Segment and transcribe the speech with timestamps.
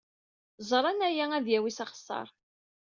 [0.69, 2.27] Ẓran aya ad yawey s axeṣṣar.